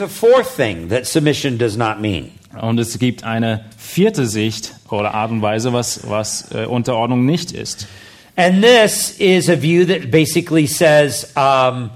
[0.00, 2.30] There's a fourth thing that submission does not mean.
[2.58, 7.52] Und es gibt eine vierte Sicht oder Art und Weise, was, was äh, Unterordnung nicht
[7.52, 7.86] ist.
[8.34, 11.90] And this is a view that basically says, um,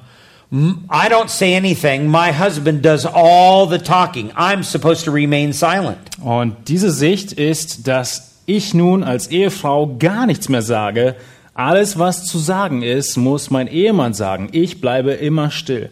[0.91, 2.07] I don't say anything.
[2.07, 4.31] My husband does all the talking.
[4.33, 6.19] I'm supposed to remain silent.
[6.23, 11.17] Und diese Sicht ist, dass ich nun als Ehefrau gar nichts mehr sage.
[11.55, 14.51] Alles, was zu sagen ist, muss mein Ehemann sagen.
[14.53, 15.89] Ich bleibe immer still.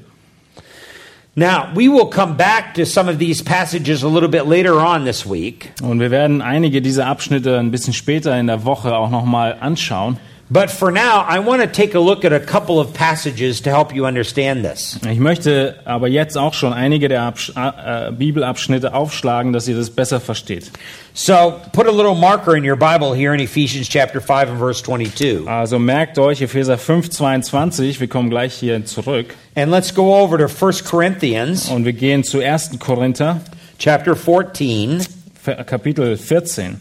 [1.34, 5.06] Now, we will come back to some of these passages a little bit later on
[5.06, 5.72] this week.
[5.82, 10.18] Und wir werden einige dieser Abschnitte ein bisschen später in der Woche auch nochmal anschauen.
[10.52, 13.70] But for now, I want to take a look at a couple of passages to
[13.70, 14.98] help you understand this.
[15.10, 19.88] Ich möchte aber jetzt auch schon einige der Absch äh, Bibelabschnitte aufschlagen, dass ihr das
[19.88, 20.70] besser versteht.
[21.14, 24.82] So, put a little marker in your Bible here in Ephesians chapter 5 and verse
[24.82, 25.46] 22.
[25.48, 29.34] Also merkt euch Epheser 5, 22, wir kommen gleich hier zurück.
[29.54, 32.78] And let's go over to 1 Corinthians Und wir gehen zu 1.
[32.78, 33.40] Korinther,
[33.78, 35.02] chapter 14.
[35.42, 36.78] Ver- Kapitel 14.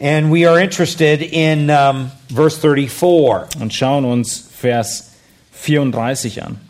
[0.00, 3.48] And we are interested in um, verse 34.
[3.60, 5.16] und schauen uns Vers
[5.52, 6.60] 34 an.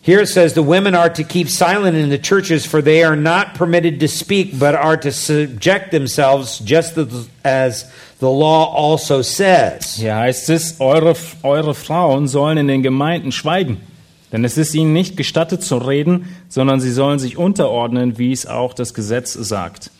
[0.00, 3.14] Here it says, The women are to keep silent in the churches, for they are
[3.14, 6.98] not permitted to speak, but are to subject themselves, just
[7.44, 9.94] as the law also says.
[9.98, 11.14] Hier heißt es, eure,
[11.44, 13.80] eure Frauen sollen in den Gemeinden schweigen.
[14.32, 18.46] Denn es ist ihnen nicht gestattet zu reden, sondern sie sollen sich unterordnen, wie es
[18.46, 19.90] auch das Gesetz sagt.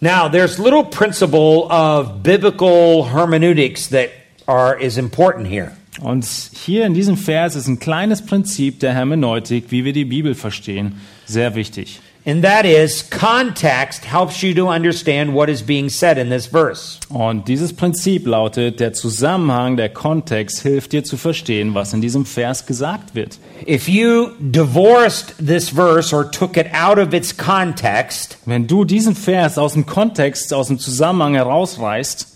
[0.00, 4.10] Now, there's little principle of biblical hermeneutics that
[4.46, 5.72] are, is important here.
[6.02, 10.34] Und hier in diesem Vers ist ein kleines Prinzip der Hermeneutik, wie wir die Bibel
[10.34, 12.00] verstehen, sehr wichtig.
[12.28, 16.98] And that is, context helps you to understand what is being said in this verse.
[17.08, 22.26] Und dieses Prinzip lautet, der Zusammenhang, der Kontext hilft dir zu verstehen, was in diesem
[22.26, 23.38] Vers gesagt wird.
[23.64, 29.14] If you divorced this verse or took it out of its context, Wenn du diesen
[29.14, 32.26] Vers aus dem Kontext, aus dem Zusammenhang herausreißt,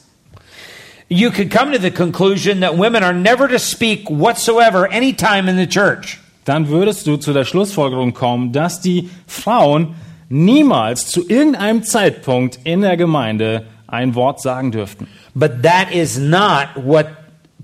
[1.08, 5.56] you could come to the conclusion that women are never to speak whatsoever anytime in
[5.56, 6.20] the church.
[6.50, 9.94] Dann würdest du zu der Schlussfolgerung kommen, dass die Frauen
[10.28, 15.06] niemals zu irgendeinem Zeitpunkt in der Gemeinde ein Wort sagen dürften.
[15.32, 17.06] But that is not what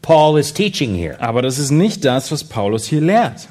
[0.02, 1.20] Paul is teaching here.
[1.20, 3.48] Aber das ist nicht das, was Paulus hier lehrt.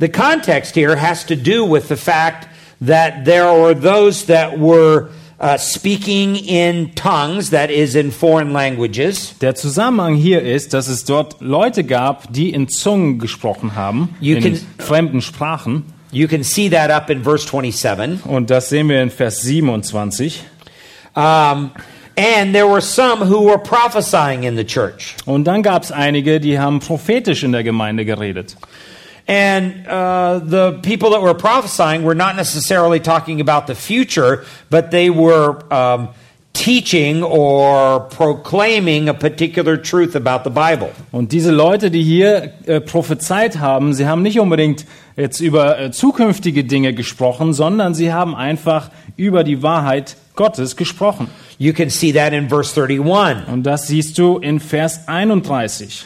[0.00, 2.48] The context here has to do with the fact
[2.84, 5.10] that there were those that were
[5.40, 9.34] uh, speaking in tongues, that is, in foreign languages.
[9.40, 14.36] Der Zusammenhang hier ist, dass es dort Leute gab, die in Zungen gesprochen haben, You
[14.36, 15.84] in can- fremden Sprachen.
[16.12, 18.24] You can see that up in verse 27.
[18.24, 20.44] Und das sehen wir in Vers 27.
[21.14, 21.70] Um,
[22.16, 25.16] and there were some who were prophesying in the church.
[25.26, 28.56] Und dann gab es einige, die haben prophetisch in der Gemeinde geredet.
[29.28, 34.92] And uh, the people that were prophesying were not necessarily talking about the future, but
[34.92, 36.10] they were um,
[36.52, 40.92] teaching or proclaiming a particular truth about the Bible.
[41.12, 45.90] Und diese Leute, die hier äh, prophezeit haben, sie haben nicht unbedingt jetzt über äh,
[45.90, 51.28] zukünftige Dinge gesprochen, sondern sie haben einfach über die Wahrheit Gottes gesprochen.
[51.58, 53.48] You can see that in verse 31.
[53.48, 56.04] Und das siehst du in Vers 31.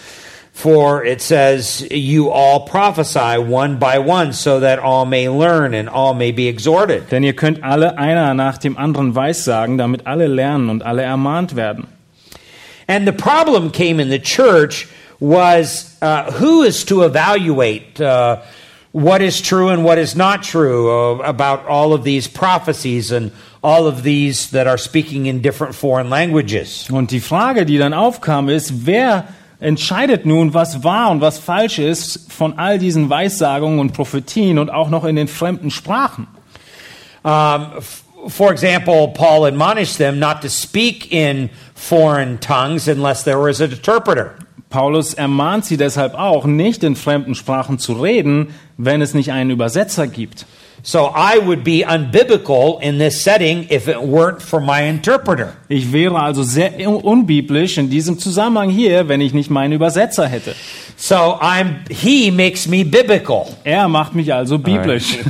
[0.53, 5.89] For it says, You all prophesy one by one, so that all may learn and
[5.89, 7.09] all may be exhorted.
[7.11, 11.57] Denn ihr könnt alle einer nach dem anderen weissagen, damit alle lernen und alle ermahnt
[11.57, 11.87] werden.
[12.89, 14.89] And the problem came in the church
[15.21, 18.43] was uh, who is to evaluate uh,
[18.93, 23.31] what is true and what is not true uh, about all of these prophecies and
[23.63, 26.89] all of these that are speaking in different foreign languages.
[26.91, 29.29] Und die Frage, die dann aufkam, ist, wer
[29.61, 34.71] entscheidet nun, was wahr und was falsch ist von all diesen Weissagungen und Prophetien und
[34.71, 36.27] auch noch in den fremden Sprachen?
[37.23, 37.67] Um,
[38.29, 43.71] for example, Paul admonished them not to speak in foreign tongues unless there was an
[43.71, 44.35] interpreter.
[44.71, 49.51] Paulus ermahnt sie deshalb auch, nicht in fremden Sprachen zu reden, wenn es nicht einen
[49.51, 50.47] Übersetzer gibt.
[50.83, 55.55] So I would be unbiblical in this setting if it weren't for my interpreter.
[55.69, 60.27] Ich wäre also sehr un- unbiblisch in diesem Zusammenhang hier, wenn ich nicht meinen Übersetzer
[60.27, 60.55] hätte.
[60.97, 63.47] So I'm he makes me biblical.
[63.65, 65.19] Er macht mich also biblisch.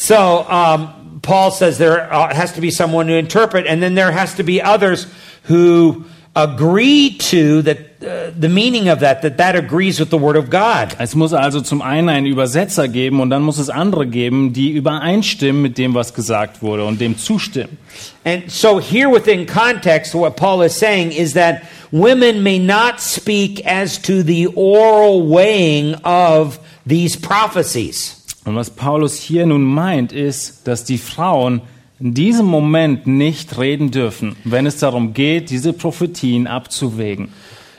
[0.00, 4.12] So um, Paul says there uh, has to be someone to interpret, and then there
[4.12, 5.06] has to be others
[5.44, 6.04] who
[6.38, 10.50] agree to that uh, the meaning of that, that that agrees with the word of
[10.50, 10.94] God.
[11.00, 14.70] Es muss also zum einen einen Übersetzer geben und dann muss es andere geben, die
[14.70, 17.76] übereinstimmen mit dem, was gesagt wurde und dem zustimmen.
[18.24, 23.66] And so here within context, what Paul is saying is that women may not speak
[23.66, 28.14] as to the oral weighing of these prophecies.
[28.44, 31.62] Und was Paulus hier nun meint, ist, dass die Frauen
[32.00, 37.28] in diesem Moment nicht reden dürfen, wenn es darum geht, diese Prophetien abzuwägen.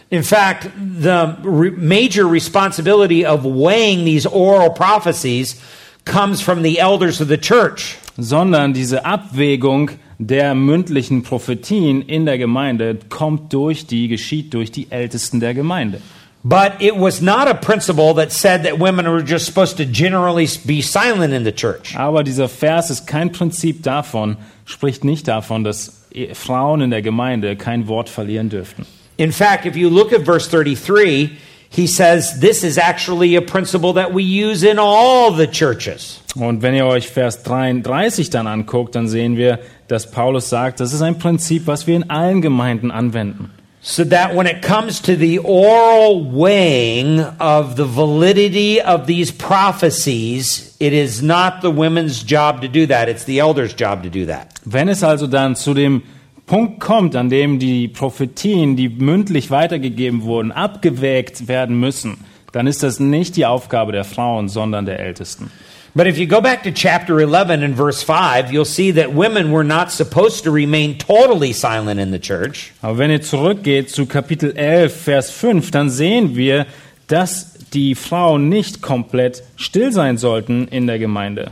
[0.09, 0.69] In fact,
[0.99, 5.61] the re- major responsibility of weighing these oral prophecies
[6.03, 7.97] comes from the elders of the church.
[8.17, 14.87] Sondern diese Abwägung der mündlichen Prophetien in der Gemeinde kommt durch die, geschieht durch die
[14.89, 16.01] Ältesten der Gemeinde.
[16.43, 20.47] But it was not a principle that said that women were just supposed to generally
[20.65, 21.95] be silent in the church.
[21.97, 27.57] Aber dieser Vers ist kein Prinzip davon, spricht nicht davon, dass Frauen in der Gemeinde
[27.57, 28.85] kein Wort verlieren dürften.
[29.17, 31.37] In fact, if you look at verse 33,
[31.69, 36.21] he says this is actually a principle that we use in all the churches.
[36.35, 39.59] Und wenn ihr euch Vers 33 dann anguckt, dann sehen wir,
[39.89, 43.51] dass Paulus sagt, das ist ein Prinzip, was wir in allen Gemeinden anwenden.
[43.81, 50.75] So that when it comes to the oral weighing of the validity of these prophecies,
[50.81, 54.25] it is not the women's job to do that, it's the elders' job to do
[54.25, 54.53] that.
[54.65, 56.03] Wenn es also dann zu dem
[56.45, 62.17] Punkt kommt, an dem die Prophetien, die mündlich weitergegeben wurden, abgewägt werden müssen,
[62.51, 65.51] dann ist das nicht die Aufgabe der Frauen, sondern der Ältesten.
[65.95, 69.51] But if you go back to chapter 11 and verse 5, you'll see that women
[69.51, 72.71] were not supposed to remain totally silent in the church.
[72.81, 76.67] Aber wenn ihr zurückgeht zu Kapitel 11, Vers 5, dann sehen wir,
[77.07, 81.51] dass die Frauen nicht komplett still sein sollten in der Gemeinde.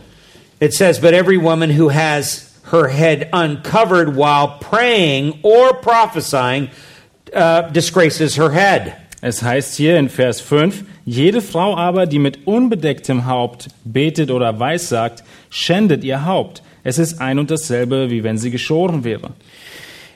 [0.60, 6.70] It says, But every woman who has her head uncovered while praying or prophesying
[7.34, 8.96] uh, disgraces her head.
[9.22, 14.60] Es heißt hier in Vers 5, jede Frau aber, die mit unbedecktem Haupt betet oder
[14.60, 16.62] weissagt, schändet ihr Haupt.
[16.84, 19.32] Es ist ein und dasselbe, wie wenn sie geschoren wäre.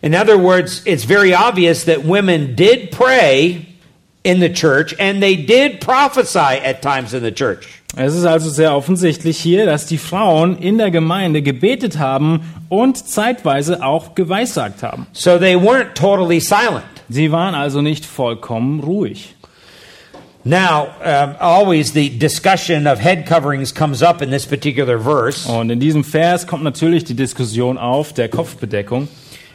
[0.03, 3.65] In other words, it's very obvious that women did pray
[4.23, 7.67] in the church and they did prophesy at times in the church.
[7.95, 13.07] Es ist also sehr offensichtlich hier, dass die Frauen in der Gemeinde gebetet haben und
[13.07, 15.07] zeitweise auch geweissagt haben.
[15.11, 16.85] So they weren't totally silent.
[17.11, 19.35] Sie waren also nicht vollkommen ruhig.
[20.43, 25.47] Now, um, always the discussion of head coverings comes up in this particular verse.
[25.47, 29.07] Und in diesem Vers kommt natürlich die Diskussion auf der Kopfbedeckung.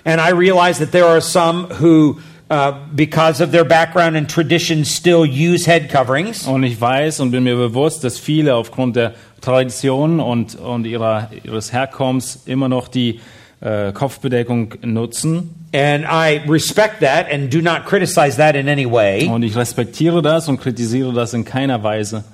[0.04, 2.20] And I realize that there are some who,
[2.50, 6.46] uh, because of their background and tradition, still use head coverings.
[6.46, 11.30] Und ich weiß und bin mir bewusst, dass viele aufgrund der Tradition und, und ihrer,
[11.42, 13.20] ihres Herkommens immer noch die
[13.60, 15.54] äh, Kopfbedeckung nutzen.
[15.72, 19.28] And I respect that and do not criticize that in any way.
[19.28, 22.24] Und ich respektiere das und kritisiere das in keiner Weise.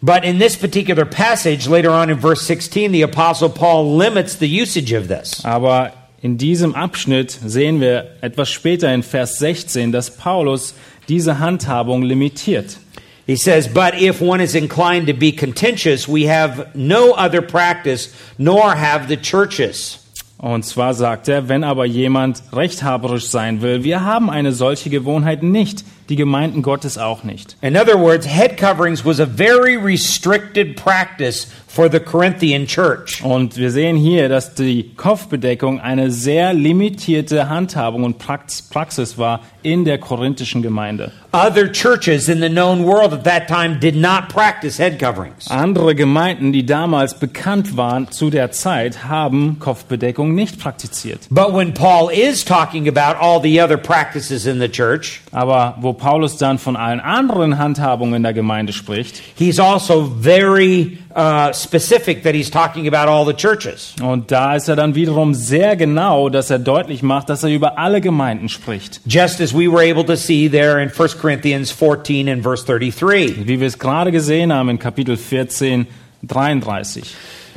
[0.00, 4.46] But in this particular passage, later on in verse 16, the Apostle Paul limits the
[4.46, 5.42] usage of this.
[5.44, 10.74] Aber in diesem Abschnitt sehen wir etwas später in Vers 16, dass Paulus
[11.08, 12.78] diese Handhabung limitiert.
[13.26, 18.10] He says, But if one is inclined to be contentious, we have no other practice,
[18.36, 20.03] nor have the churches.
[20.38, 25.42] Und zwar sagt er, wenn aber jemand rechthaberisch sein will, wir haben eine solche Gewohnheit
[25.42, 27.56] nicht, die Gemeinden Gottes auch nicht.
[27.62, 33.20] In other words, head coverings was a very restricted practice for the Corinthian church.
[33.24, 39.40] Und wir sehen hier, dass die Kopfbedeckung eine sehr limitierte Handhabung und Prax- Praxis war
[39.62, 41.10] in der korinthischen Gemeinde.
[41.32, 45.50] Other churches in the known world at that time did not practice head coverings.
[45.50, 51.22] Andere Gemeinden, die damals bekannt waren zu der Zeit, haben Kopfbedeckung nicht praktiziert.
[51.30, 55.92] But when Paul is talking about all the other practices in the church, Aber wo
[55.94, 62.34] Paulus dann von allen anderen Handhabungen der Gemeinde spricht, he's also very uh, specific that
[62.34, 63.94] he's talking about all the churches.
[64.02, 67.78] und da ist er dann wiederum sehr genau, dass er deutlich macht, dass er über
[67.78, 69.00] alle Gemeinden spricht.
[69.06, 73.46] Just as we were able to see there in 1 Corinthians 14 and verse 33.
[73.46, 75.86] Wie wir es gerade gesehen haben in Kapitel 14,
[76.26, 77.14] 33.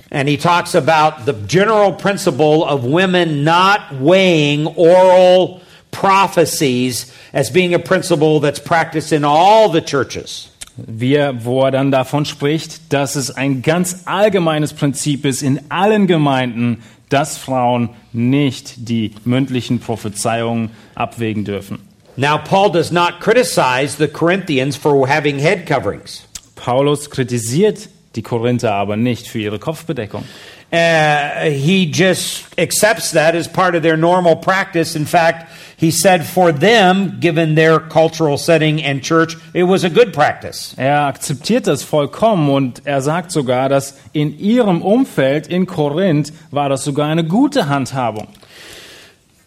[0.09, 7.75] And he talks about the general principle of women not weighing oral prophecies as being
[7.75, 10.49] a principle that's practiced in all the churches.
[10.75, 16.07] Wir, wo er dann davon spricht, dass es ein ganz allgemeines Prinzip ist in allen
[16.07, 21.79] Gemeinden, dass Frauen nicht die mündlichen Prophezeiungen abwägen dürfen.
[22.15, 26.23] Now, Paul does not criticize the Corinthians for having head coverings.
[26.55, 30.23] Paulus kritisiert die Korinther aber nicht für ihre Kopfbedeckung.
[30.69, 34.97] Uh, he just accepts that as part of their normal practice.
[34.97, 39.89] In fact, he said for them, given their cultural setting and church, it was a
[39.89, 40.75] good practice.
[40.77, 46.67] Er akzeptiert das vollkommen und er sagt sogar, dass in ihrem Umfeld in Korinth war
[46.67, 48.27] das sogar eine gute Handhabung.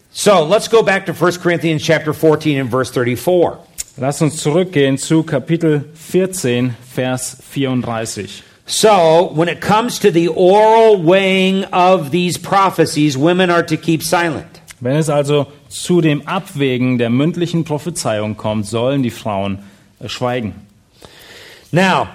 [0.09, 3.59] So let's go back to 1 Corinthians chapter 14 and verse 34.
[3.97, 8.43] Lass uns zurückgehen zu Kapitel 14, Vers 34.
[8.73, 14.01] So, when it comes to the oral weighing of these prophecies, women are to keep
[14.01, 14.61] silent.
[14.79, 19.59] Wenn es also zu dem Abwägen der mündlichen Prophezeiung kommt, sollen die Frauen
[19.99, 20.53] äh, schweigen.
[21.73, 22.07] Now,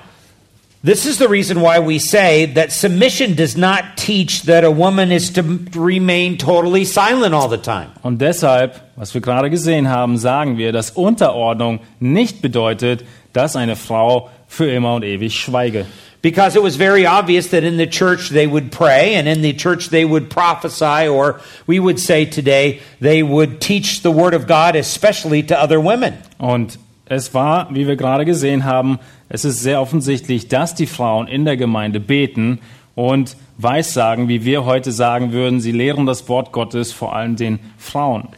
[0.83, 5.13] this is the reason why we say that submission does not teach that a woman
[5.13, 5.43] is to
[5.75, 7.89] remain totally silent all the time.
[8.03, 13.77] Und deshalb, was wir gerade gesehen haben, sagen wir, dass Unterordnung nicht bedeutet, dass eine
[13.77, 15.85] Frau für immer und ewig schweige.
[16.27, 19.53] Because it was very obvious that in the church they would pray, and in the
[19.53, 24.49] church they would prophesy, or we would say today, they would teach the Word of
[24.49, 26.15] God, especially to other women.
[26.41, 31.29] Und es war, wie wir gerade gesehen haben, es ist sehr offensichtlich, dass die Frauen
[31.29, 32.59] in der Gemeinde beten
[32.97, 37.61] und weissagen, wie wir heute sagen würden, sie lehren das Wort Gottes vor allem den
[37.79, 38.31] Frauen.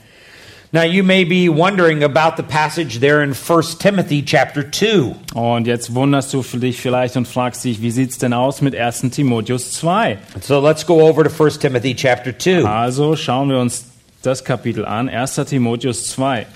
[0.70, 5.14] Now you may be wondering about the passage there in 1 Timothy chapter 2.
[5.34, 9.10] Und jetzt wunderst du dich vielleicht und fragst dich, wie sieht's denn aus mit 1.
[9.10, 10.18] Timotheus 2?
[10.42, 12.64] So let's go over to 1 Timothy chapter 2.
[12.64, 13.86] Also schauen wir uns
[14.22, 15.36] das Kapitel an, 1.
[15.46, 16.46] Timotheus 2.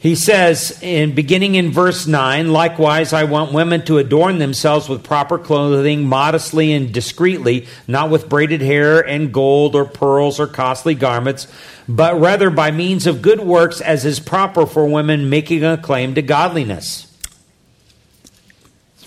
[0.00, 5.04] He says, in beginning in verse 9, likewise I want women to adorn themselves with
[5.04, 10.94] proper clothing, modestly and discreetly, not with braided hair and gold or pearls or costly
[10.94, 11.48] garments,
[11.86, 16.14] but rather by means of good works as is proper for women making a claim
[16.14, 17.06] to godliness.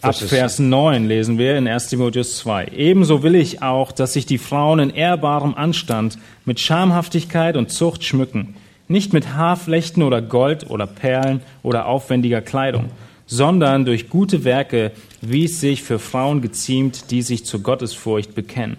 [0.04, 2.68] Ab Vers 9 lesen wir in 1 Timotheus 2.
[2.76, 8.04] Ebenso will ich auch, dass sich die Frauen in ehrbarem Anstand mit Schamhaftigkeit und Zucht
[8.04, 8.58] schmücken,
[8.88, 12.90] nicht mit Haarflechten oder Gold oder Perlen oder aufwendiger Kleidung,
[13.26, 18.78] sondern durch gute Werke, wie es sich für Frauen geziemt, die sich zur Gottesfurcht bekennen.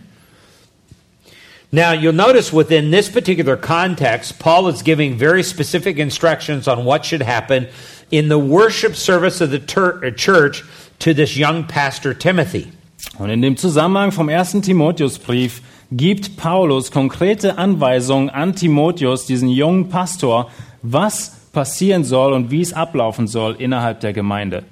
[1.75, 7.05] Now, you'll notice within this particular context, Paul is giving very specific instructions on what
[7.05, 7.67] should happen
[8.13, 10.63] in the worship service of the uh, church
[11.01, 12.71] to this young pastor Timothy.
[13.19, 19.89] Und in dem Zusammenhang vom ersten Timotheusbrief gibt Paulus konkrete Anweisungen an Timotheus, diesen jungen
[19.89, 20.51] Pastor,
[20.83, 24.65] was passieren soll und wie es ablaufen soll innerhalb der Gemeinde.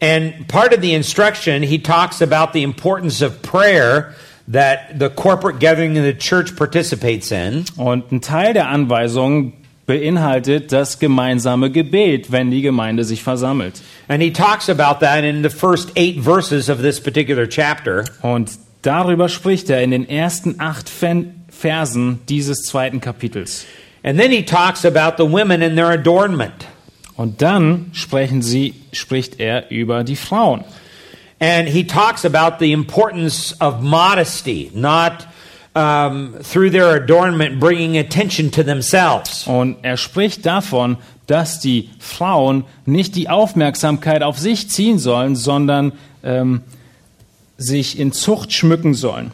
[0.00, 4.14] And part of the instruction, he talks about the importance of prayer
[4.46, 7.64] that the corporate gathering of the church participates in.
[7.76, 9.54] Und ein Teil der Anweisungen
[9.86, 13.80] beinhaltet das gemeinsame Gebet, wenn die Gemeinde sich versammelt.
[14.08, 18.04] And he talks about that in the first eight verses of this particular chapter.
[18.22, 18.50] Und
[18.86, 23.66] darüber spricht er in den ersten acht Versen dieses zweiten Kapitels.
[24.02, 26.66] And then he talks about the women and their adornment.
[27.16, 30.64] Und dann sprechen sie, spricht er über die Frauen.
[31.40, 35.26] And he talks about the importance of modesty, not
[35.74, 39.46] um, through their adornment bringing attention to themselves.
[39.46, 45.92] Und er spricht davon, dass die Frauen nicht die Aufmerksamkeit auf sich ziehen sollen, sondern
[46.22, 46.62] ähm,
[47.58, 49.32] sich in Zucht schmücken sollen.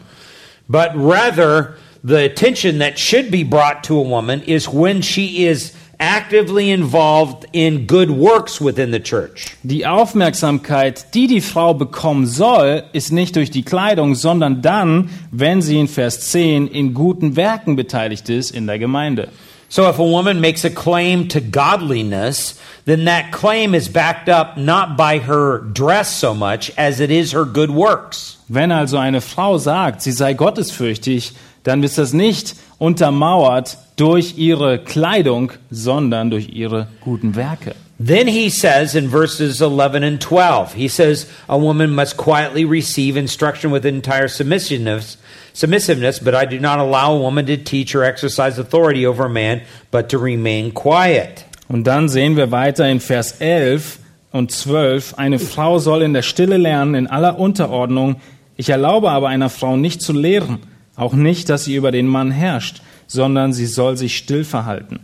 [0.67, 5.73] But rather, the attention that should be brought to a woman is when she is
[5.99, 9.55] actively involved in good works within the church.
[9.63, 15.61] Die Aufmerksamkeit, die die Frau bekommen soll, ist nicht durch die Kleidung, sondern dann, wenn
[15.61, 19.29] sie in Vers 10 in guten Werken beteiligt ist in der Gemeinde.
[19.73, 24.55] So if a woman makes a claim to godliness, then that claim is backed up
[24.55, 28.37] not by her dress so much as it is her good works.
[28.47, 31.31] Wenn also eine Frau sagt, sie sei gottesfürchtig,
[31.63, 37.73] dann ist das nicht untermauert durch ihre Kleidung, sondern durch ihre guten Werke.
[37.97, 43.17] Then he says in verses 11 and 12, he says, A woman must quietly receive
[43.17, 45.17] instruction with entire submissiveness,
[45.53, 49.29] submissiveness, but I do not allow a woman to teach or exercise authority over a
[49.29, 51.45] man, but to remain quiet.
[51.69, 53.99] Und dann sehen wir weiter in Vers 11
[54.31, 58.17] und 12, eine Frau soll in der Stille lernen, in aller Unterordnung.
[58.57, 60.59] Ich erlaube aber einer Frau nicht zu lehren,
[60.95, 64.99] auch nicht, dass sie über den Mann herrscht, sondern sie soll sich still verhalten.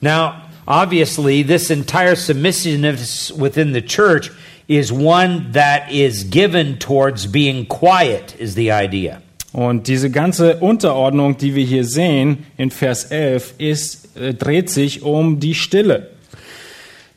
[0.00, 0.34] Now,
[0.66, 4.30] obviously, this entire submissiveness within the church
[4.66, 9.20] is one that is given towards being quiet, is the idea.
[9.52, 15.02] Und diese ganze Unterordnung, die wir hier sehen in Vers 11, ist, äh, dreht sich
[15.02, 16.10] um die Stille.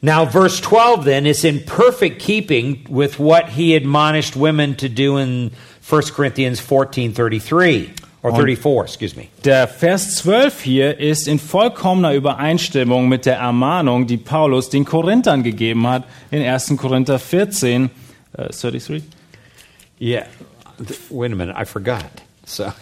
[0.03, 5.17] Now, verse 12 then is in perfect keeping with what he admonished women to do
[5.17, 5.51] in
[5.87, 7.91] 1 Corinthians 14 33,
[8.23, 9.27] or 34, excuse me.
[9.43, 15.43] Der Vers 12 hier ist in vollkommener Übereinstimmung mit der Ermahnung, die Paulus den Korinthern
[15.43, 16.77] gegeben hat in 1.
[16.77, 17.91] Korinther 14,
[18.37, 19.03] äh, 33,
[19.99, 20.25] Yeah.
[21.09, 22.21] Wait a minute, I forgot.
[22.45, 22.69] So,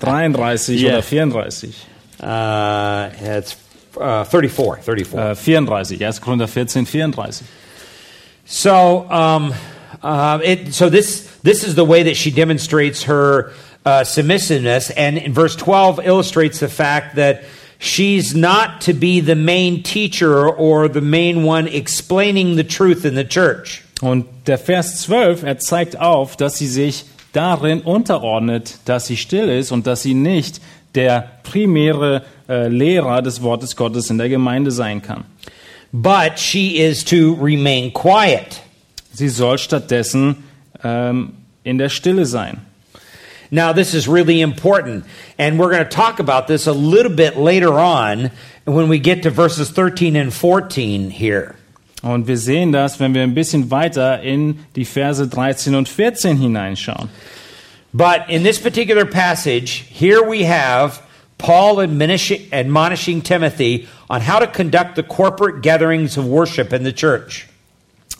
[0.00, 0.92] 33 Yeah.
[0.98, 1.74] oder 34.
[2.20, 3.56] uh, it's
[4.00, 5.20] uh, 34, 34.
[5.20, 6.20] Äh, 34, 1.
[6.20, 7.42] Korinther 14, 34.
[8.44, 9.54] So, um,
[10.02, 13.52] uh, it, so this this is the way that she demonstrates her
[13.86, 17.44] uh, submissiveness, and in verse twelve illustrates the fact that
[17.78, 23.14] she's not to be the main teacher or the main one explaining the truth in
[23.14, 23.82] the church.
[24.02, 27.04] Und der Vers 12, er zeigt auf, dass sie sich
[27.34, 30.60] darin unterordnet, dass sie still ist und dass sie nicht
[30.94, 35.24] der primäre äh, Lehrer des Wortes Gottes in der Gemeinde sein kann.
[35.92, 38.60] But she is to remain quiet.
[39.12, 40.44] Sie soll stattdessen
[40.82, 42.58] ähm, in der Stille sein.
[43.50, 45.04] Now, this is really important,
[45.38, 48.32] and we're going to talk about this a little bit later on
[48.64, 51.54] when we get to verses 13 and 14 here.
[52.04, 56.36] Und wir sehen das, wenn wir ein bisschen weiter in die Verse 13 und 14
[56.36, 57.08] hineinschauen.
[57.94, 61.00] But in this particular passage, here we have
[61.38, 66.92] Paul admonish- admonishing Timothy on how to conduct the corporate gatherings of worship in the
[66.92, 67.46] church.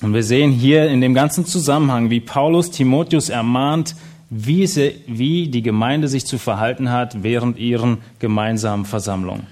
[0.00, 3.95] Und wir sehen hier in dem ganzen Zusammenhang, wie Paulus Timotheus ermahnt,
[4.31, 9.47] wie, sie, wie die Gemeinde sich zu verhalten hat während ihren gemeinsamen Versammlungen.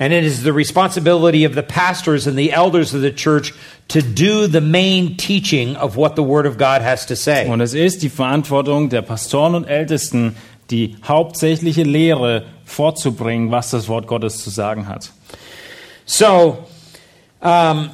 [0.00, 3.52] And it is the responsibility of the pastors and the elders of the church
[3.88, 7.48] to do the main teaching of what the Word of God has to say.
[7.48, 10.36] Und es ist die Verantwortung der Pastoren und Ältesten,
[10.70, 15.10] die hauptsächliche Lehre vorzubringen, was das Wort Gottes zu sagen hat.
[16.04, 16.58] So,
[17.40, 17.90] um,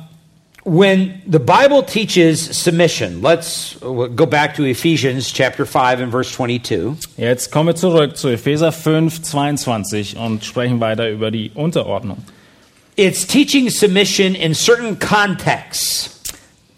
[0.64, 6.96] when the Bible teaches submission, let's go back to Ephesians chapter 5 and verse 22.
[7.16, 12.18] Jetzt kommen wir zurück zu Epheser 5, 22 und sprechen weiter über die Unterordnung.
[12.96, 16.11] It's teaching submission in certain contexts.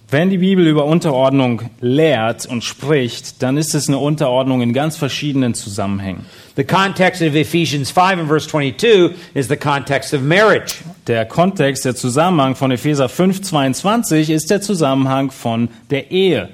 [0.09, 4.97] Wenn die Bibel über Unterordnung lehrt und spricht, dann ist es eine Unterordnung in ganz
[4.97, 6.27] verschiedenen Zusammenhängen.
[6.57, 10.83] The context of Ephesians 5 and verse 22 is the context of marriage.
[11.07, 16.49] Der Kontext, der Zusammenhang von Epheser 5, 22 ist der Zusammenhang von der Ehe.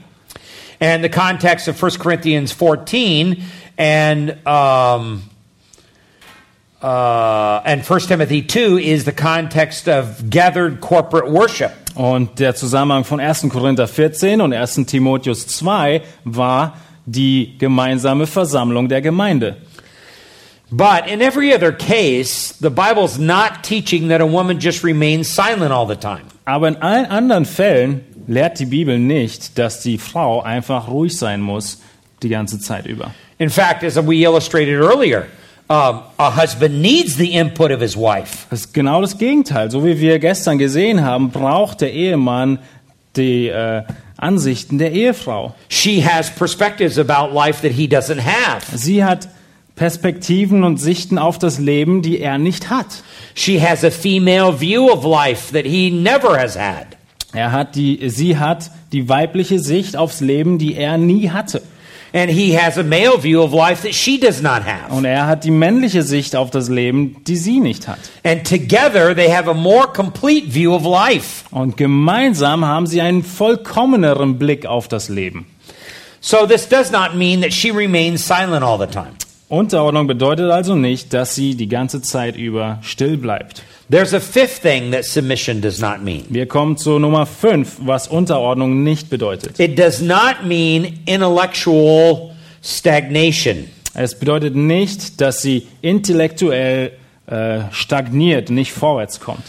[0.80, 3.44] And the context of 1 Corinthians 14
[3.78, 5.22] and um,
[6.82, 11.70] uh, and 1 Timothy 2 is the context of gathered corporate worship.
[11.94, 13.48] Und der Zusammenhang von 1.
[13.50, 14.84] Korinther 14 und 1.
[14.84, 19.58] Timotheus 2 war die gemeinsame Versammlung der Gemeinde.
[20.72, 25.70] But in every other case, the Bible's not teaching that a woman just remains silent
[25.70, 26.24] all the time.
[26.46, 31.42] Aber in allen anderen Fällen lehrt die Bibel nicht, dass die Frau einfach ruhig sein
[31.42, 31.82] muss
[32.22, 33.14] die ganze Zeit über.
[33.38, 35.26] In fact, as we illustrated earlier,
[35.68, 38.46] um, a husband needs the input of his wife.
[38.48, 39.70] Das ist genau das Gegenteil.
[39.70, 42.58] So wie wir gestern gesehen haben, braucht der Ehemann
[43.16, 43.82] die äh,
[44.16, 45.54] Ansichten der Ehefrau.
[45.68, 48.64] She has perspectives about life that he doesn't have.
[48.74, 49.28] Sie hat
[49.76, 53.02] Perspektiven und Sichten auf das Leben, die er nicht hat.
[53.34, 56.86] She has a female view of life that he never has had.
[57.32, 61.62] Er hat die, sie hat die weibliche Sicht aufs Leben, die er nie hatte.
[62.14, 64.92] And he has a male view of life that she does not have.
[64.92, 67.98] Und er hat die männliche Sicht auf das Leben, die sie nicht hat.
[68.22, 71.44] And together they have a more complete view of life.
[71.50, 75.46] Und gemeinsam haben sie einen vollkommeneren Blick auf das Leben.
[76.20, 79.12] So this does not mean that she remains silent all the time.
[79.52, 83.62] Unterordnung bedeutet also nicht, dass sie die ganze Zeit über still bleibt.
[83.90, 86.24] There's a fifth thing that submission does not mean.
[86.30, 89.60] Wir kommen zu Nummer 5, was Unterordnung nicht bedeutet.
[89.60, 92.30] It does not mean intellectual
[92.62, 93.68] stagnation.
[93.92, 96.92] Es bedeutet nicht, dass sie intellektuell
[97.26, 99.44] äh, stagniert, nicht vorwärts kommt.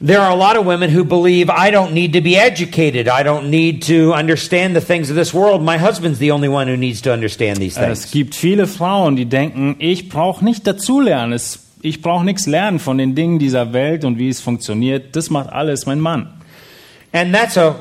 [0.00, 3.08] There are a lot of women who believe I don't need to be educated.
[3.08, 5.62] I don't need to understand the things of this world.
[5.62, 8.10] My husband's the only one who needs to understand these Es things.
[8.10, 12.98] gibt viele Frauen, die denken, ich brauche nicht dazulernen, es, ich brauche nichts lernen von
[12.98, 15.14] den Dingen dieser Welt und wie es funktioniert.
[15.16, 16.28] Das macht alles mein Mann.
[17.12, 17.76] And that's a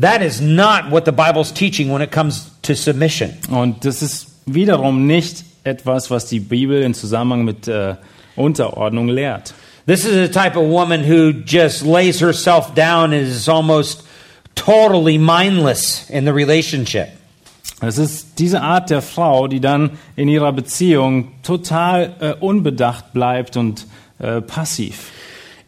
[0.00, 3.30] that is not what the Bible's teaching when it comes to submission.
[3.50, 7.96] Und das ist wiederum nicht etwas, was die Bibel in Zusammenhang mit äh,
[8.36, 9.52] Unterordnung lehrt.
[9.86, 14.02] This is a type of woman who just lays herself down and is almost
[14.56, 17.10] totally mindless in the relationship.
[17.80, 23.56] Es ist diese Art der Frau, die dann in ihrer Beziehung total äh, unbedacht bleibt
[23.56, 23.86] und
[24.18, 25.12] äh, passiv.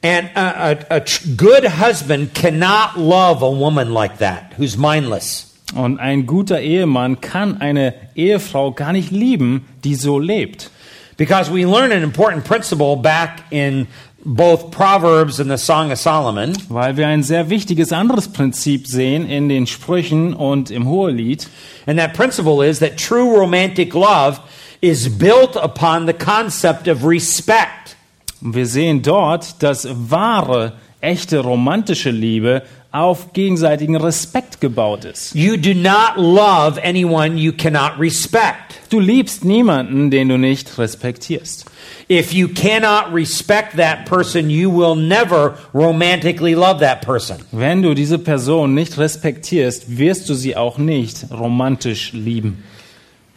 [0.03, 1.01] And a, a, a
[1.37, 5.55] good husband cannot love a woman like that who's mindless.
[5.77, 10.71] Und ein guter Ehemann kann eine Ehefrau gar nicht lieben, die so lebt.
[11.19, 13.89] Because we learn an important principle back in
[14.25, 16.55] both Proverbs and the Song of Solomon.
[16.69, 21.49] Weil wir ein sehr wichtiges anderes Prinzip sehen in den Sprüchen und im Hohelied.
[21.89, 24.41] And that principle is that true romantic love
[24.81, 27.97] is built upon the concept of respect.
[28.41, 35.35] Und wir sehen dort, dass wahre, echte romantische Liebe auf gegenseitigen Respekt gebaut ist.
[35.35, 38.81] You do not love anyone you cannot respect.
[38.89, 41.67] Du liebst niemanden, den du nicht respektierst.
[42.11, 47.37] If you cannot respect that person, you will never romantically love that person.
[47.53, 52.65] Wenn du diese Person nicht respektierst, wirst du sie auch nicht romantisch lieben.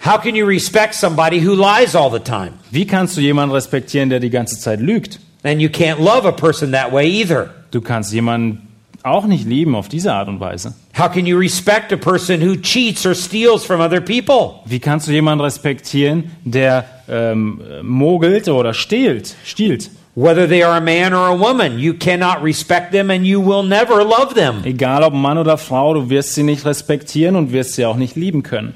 [0.04, 2.54] How can you respect somebody who lies all the time?
[2.72, 5.20] Wie kannst du jemanden respektieren, der die ganze Zeit lügt?
[5.44, 7.50] And you can't love a person that way either.
[7.72, 8.71] Du kannst jemanden
[9.04, 10.74] auch nicht lieben auf diese Art und Weise.
[10.98, 14.62] How can you respect a person who cheats or steals from other people?
[14.66, 19.90] Wie kannst du jemanden respektieren, der ähm, mogelt oder stehlt, stiehlt?
[20.14, 23.64] Whether they are a man or a woman, you cannot respect them and you will
[23.64, 24.62] never love them.
[24.66, 28.18] Egal ob Mann oder Frau, du wirst sie nicht respektieren und wirst sie auch nicht
[28.18, 28.74] lieben können.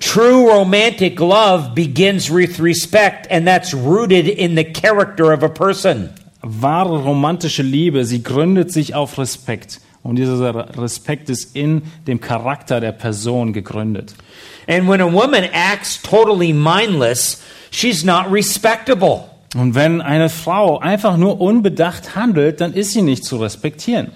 [0.00, 6.10] True romantic love begins with respect, and that's rooted in the character of a person.
[6.42, 9.80] Wahre romantische Liebe, sie gründet sich auf Respekt.
[10.02, 14.14] Und dieser Respekt ist in dem Charakter der Person gegründet.
[14.66, 19.24] And when a woman acts totally mindless, she's not respectable.
[19.54, 24.10] Und wenn eine Frau einfach nur unbedacht handelt, dann ist sie nicht zu respektieren.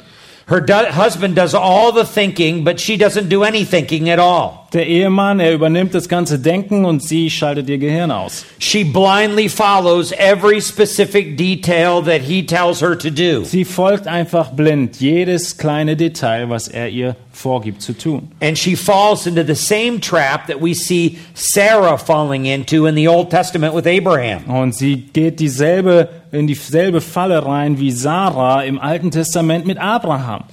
[0.49, 4.66] Her do- husband does all the thinking, but she doesn't do any thinking at all.
[4.73, 8.45] Der Ehemann, er übernimmt das ganze Denken und sie schaltet ihr Gehirn aus.
[8.59, 13.45] She blindly follows every specific detail that he tells her to do.
[13.45, 18.33] Sie folgt einfach blind jedes kleine Detail, was er ihr vorgibt zu tun.
[18.41, 23.07] And she falls into the same trap that we see Sarah falling into in the
[23.07, 24.45] Old Testament with Abraham.
[24.45, 30.45] Und sie geht dieselbe, in dieselbe Falle rein wie Sarah im Alten Testament mit Abraham.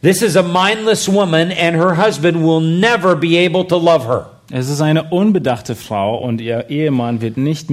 [0.00, 4.26] This is a mindless woman, and her husband will never be able to love her.
[4.50, 7.68] Es ist eine unbedachte Frau und ihr Ehemann wird nicht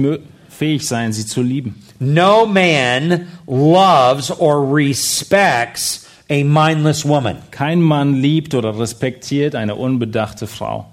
[0.48, 1.82] fähig sein, sie zu lieben.
[1.98, 7.38] No man loves or respects a mindless woman.
[7.50, 10.86] Kein Mann liebt oder respektiert eine unbedachte Frau.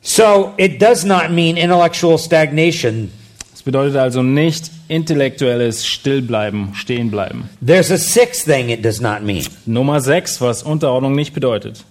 [0.00, 3.12] So it does not mean intellectual stagnation.
[3.54, 7.48] Es bedeutet also nicht intellektuelles Stillbleiben, Stehenbleiben.
[7.64, 9.46] There's a sixth thing it does not mean.
[9.64, 11.84] Nummer 6, was Unterordnung nicht bedeutet.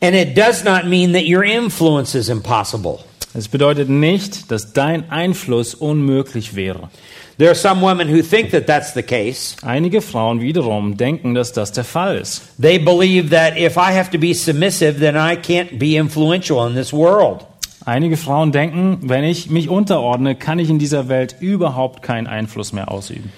[0.00, 3.00] And it does not mean that your influence is impossible.
[3.34, 6.90] Es bedeutet nicht, dass dein Einfluss unmöglich wäre.
[7.38, 9.56] There are some women who think that that's the case.
[9.62, 12.42] Einige Frauen wiederum denken, dass das der Fall ist.
[12.60, 16.74] They believe that if I have to be submissive, then I can't be influential in
[16.74, 17.46] this world.
[17.84, 22.72] Einige Frauen denken, wenn ich mich unterordne, kann ich in dieser Welt überhaupt keinen Einfluss
[22.72, 23.32] mehr ausüben.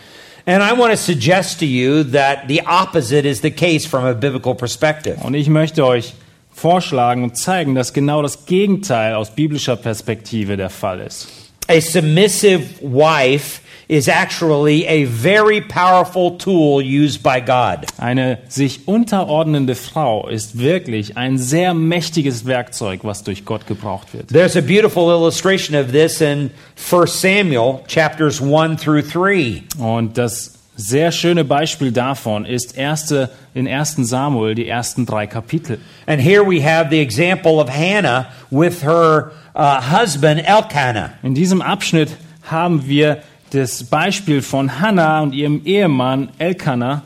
[0.46, 4.12] And I want to suggest to you that the opposite is the case from a
[4.12, 5.16] biblical perspective.
[5.22, 6.12] Und ich möchte euch
[6.52, 11.28] vorschlagen und zeigen, dass genau das Gegenteil aus biblischer Perspektive der Fall ist.
[11.66, 17.86] A submissive wife is actually a very powerful tool used by God.
[17.98, 24.28] Eine sich unterordnende Frau ist wirklich ein sehr mächtiges Werkzeug, was durch Gott gebraucht wird.
[24.28, 29.62] There's a beautiful illustration of this in 1 Samuel chapters 1 through 3.
[29.78, 33.96] Und das sehr schöne Beispiel davon ist erste, in 1.
[33.98, 35.78] Samuel, die ersten drei Kapitel.
[36.06, 41.12] And here we have the example of Hannah with her uh, husband Elkanah.
[41.22, 42.10] In diesem Abschnitt
[42.42, 43.22] haben wir
[43.54, 47.02] das Beispiel von Hannah und ihrem Ehemann Elkanah.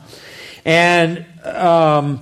[0.65, 2.19] And um,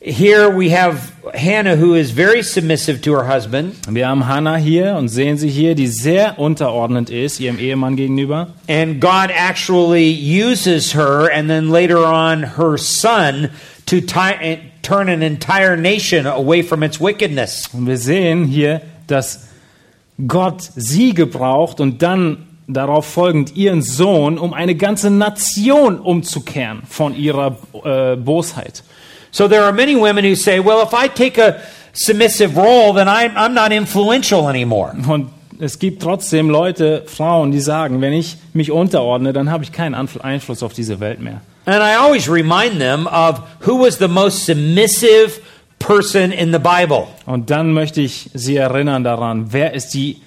[0.00, 3.74] here we have Hannah, who is very submissive to her husband.
[3.88, 8.54] Wir haben Hannah hier und sehen sie hier, die sehr unterordnend ist ihrem Ehemann gegenüber.
[8.68, 13.50] And God actually uses her and then later on her son
[13.86, 17.68] to turn an entire nation away from its wickedness.
[17.72, 19.48] Und wir sehen hier, dass
[20.26, 27.16] Gott sie gebraucht und dann darauf folgend ihren Sohn, um eine ganze Nation umzukehren von
[27.16, 28.84] ihrer äh, Bosheit.
[29.30, 31.56] So there are many women who say, well, if I take a
[31.92, 34.94] submissive role, then I'm, I'm not influential anymore.
[35.08, 39.72] Und es gibt trotzdem Leute, Frauen, die sagen, wenn ich mich unterordne, dann habe ich
[39.72, 41.40] keinen Einfluss auf diese Welt mehr.
[41.64, 45.40] And I always remind them of who was the most submissive
[45.78, 47.06] person in the Bible.
[47.26, 50.18] Und dann möchte ich Sie erinnern daran, wer ist die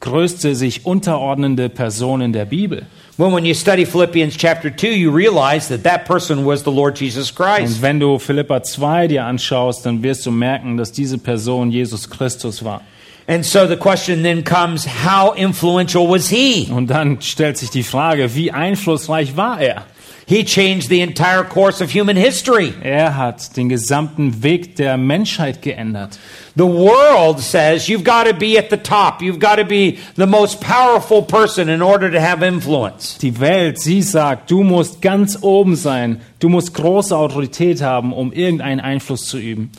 [0.00, 2.86] größte sich unterordnende Person in der Bibel?
[3.16, 7.00] Well, when you study Philippians chapter 2, you realize that that person was the Lord
[7.00, 7.76] Jesus Christ.
[7.76, 12.08] Und wenn du Philippa 2 dir anschaust, dann wirst du merken, dass diese Person Jesus
[12.08, 12.82] Christus war.
[13.26, 16.68] And so the question then comes how influential was he?
[16.70, 19.84] Und dann stellt sich die Frage, wie einflussreich war er?
[20.28, 22.74] He changed the entire course of human history.
[22.82, 26.18] Er hat den gesamten Weg der Menschheit geändert.
[26.54, 30.26] The world says you've got to be at the top, you've got to be the
[30.26, 33.16] most powerful person in order to have influence.
[33.22, 38.30] Die Welt, sie sagt, du musst ganz oben sein, du musst große Autorität haben, um
[38.30, 39.70] irgendeinen Einfluss zu üben.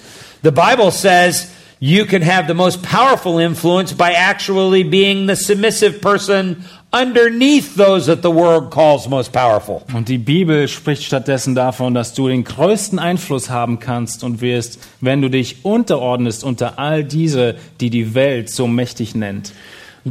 [0.42, 6.02] The Bible says you can have the most powerful influence by actually being the submissive
[6.02, 9.84] person underneath those that the world calls most powerful.
[9.94, 14.80] Und die Bibel spricht stattdessen davon, dass du den größten Einfluss haben kannst und wirst,
[15.00, 19.54] wenn du dich unterordnest unter all diese, die die Welt so mächtig nennt.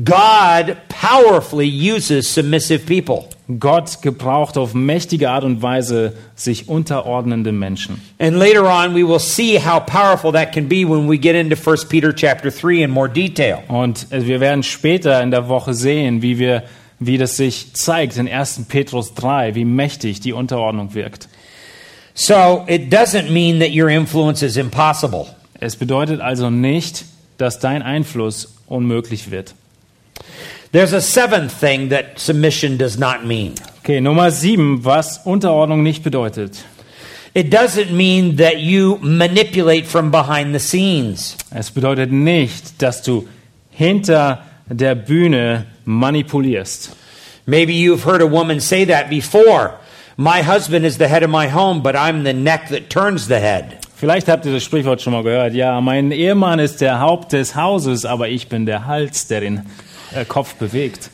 [0.04, 3.28] God powerfully uses submissive people.
[3.58, 8.00] Gott gebraucht auf mächtige Art und Weise sich unterordnende Menschen.
[8.18, 11.56] And later on we will see how powerful that can be when we get into
[11.56, 13.60] 1 Peter chapter 3 in more detail.
[13.68, 16.64] Und äh, wir werden später in der Woche sehen, wie wir
[17.00, 18.66] wie das sich zeigt in 1.
[18.68, 21.28] Petrus 3, wie mächtig die Unterordnung wirkt.
[22.14, 25.26] So it doesn't mean that your influence is impossible.
[25.60, 27.04] Es bedeutet also nicht,
[27.38, 29.54] dass dein Einfluss unmöglich wird.
[30.70, 33.54] There's a seventh thing that submission does not mean.
[33.80, 36.64] Okay, Nummer sieben, was Unterordnung nicht bedeutet.
[37.34, 41.36] It doesn't mean that you manipulate from behind the scenes.
[41.50, 43.28] Es bedeutet nicht, dass du
[43.70, 46.94] hinter der Bühne manipulierst.
[47.46, 49.78] Maybe you've heard a woman say that before.
[50.18, 53.38] My husband is the head of my home, but I'm the neck that turns the
[53.38, 53.78] head.
[53.96, 55.54] Vielleicht habt ihr das Sprichwort schon mal gehört.
[55.54, 59.62] Ja, mein Ehemann ist der Haupt des Hauses, aber ich bin der Hals, der den
[60.28, 61.10] Kopf bewegt.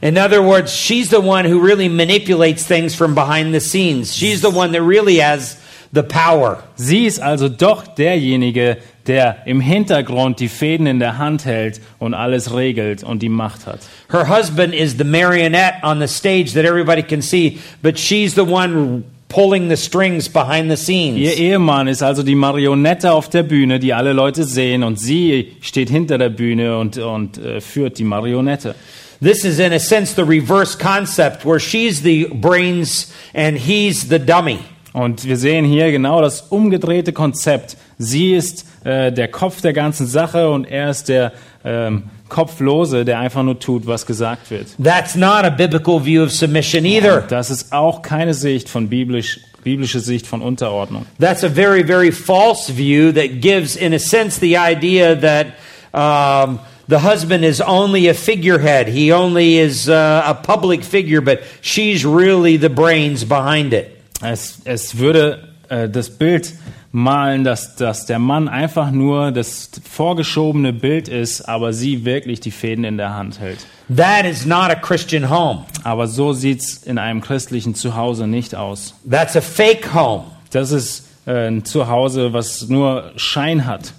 [0.00, 4.14] In other words, she's the one who really manipulates things from behind the scenes.
[4.14, 5.60] She's the one that really has
[5.92, 6.62] the power.
[6.74, 12.14] Sie ist also doch derjenige, der im Hintergrund die Fäden in der Hand hält und
[12.14, 13.80] alles regelt und die Macht hat.
[14.10, 18.44] Her husband is the marionette on the stage that everybody can see, but she's the
[18.44, 21.38] one pulling the strings behind the Ihr scenes.
[21.38, 25.88] Ehemann ist also die Marionette auf der Bühne, die alle Leute sehen, und sie steht
[25.88, 28.74] hinter der Bühne und, und äh, führt die Marionette.
[29.22, 34.18] This is in a sense the reverse concept where she's the brains and he's the
[34.18, 34.58] dummy.
[34.92, 37.78] Und wir sehen hier genau das umgedrehte Konzept.
[37.96, 41.32] Sie ist äh, der Kopf der ganzen Sache und er ist der
[41.64, 44.68] ähm, Kopflose, der einfach nur tut, was gesagt wird.
[44.82, 47.22] That's not a biblical view of submission either.
[47.28, 51.06] Das ist auch keine Sicht von biblisch, biblische Sicht von Unterordnung.
[51.20, 55.48] That's a very, very false view that gives, in a sense, the idea that
[55.92, 58.88] um, the husband is only a figurehead.
[58.88, 63.98] He only is uh, a public figure, but she's really the brains behind it.
[64.22, 66.52] Es, es würde äh, das Bild
[66.92, 72.50] malen, dass, dass der Mann einfach nur das vorgeschobene Bild ist, aber sie wirklich die
[72.50, 73.66] Fäden in der Hand hält.
[73.94, 75.64] That is not a Christian home.
[75.84, 78.94] Aber so sieht's in einem christlichen Zuhause nicht aus.
[79.10, 80.24] That's a fake home.
[80.50, 83.92] Das ist äh, ein Zuhause, was nur Schein hat.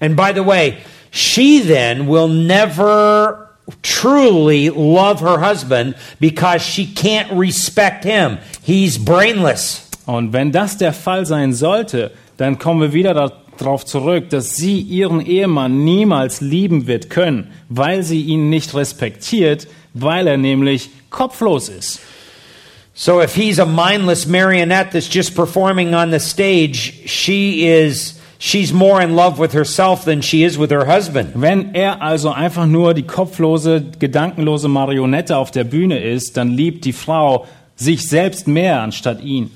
[0.00, 0.78] And by the way,
[1.12, 3.50] she then will never
[3.82, 8.38] truly love her husband because she can't respect him.
[8.62, 9.88] He's brainless.
[10.06, 14.80] Und wenn das der Fall sein sollte, dann kommen wir wieder darauf zurück, dass sie
[14.80, 21.68] ihren Ehemann niemals lieben wird können, weil sie ihn nicht respektiert, weil er nämlich kopflos
[21.68, 22.00] ist.
[22.94, 28.72] So if he's a mindless marionette that's just performing on the stage, she is she's
[28.72, 31.30] more in love with herself than she is with her husband.
[31.34, 36.84] Wenn er also einfach nur die kopflose, gedankenlose Marionette auf der Bühne ist, dann liebt
[36.84, 39.50] die Frau sich selbst mehr anstatt ihn.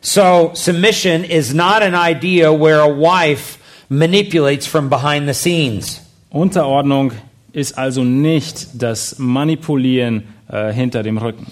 [0.00, 3.58] So submission is not an idea where a wife
[3.88, 6.00] manipulates from behind the scenes.
[6.30, 7.12] Unterordnung
[7.52, 11.46] ist also nicht das Manipulieren äh, hinter dem Rücken.